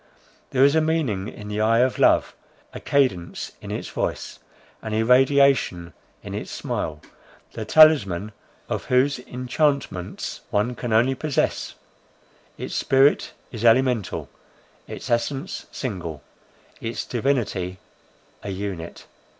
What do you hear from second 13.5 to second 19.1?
is elemental, its essence single, its divinity an unit.